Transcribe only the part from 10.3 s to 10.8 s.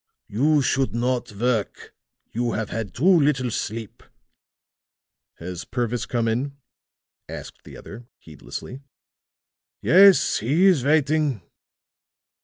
he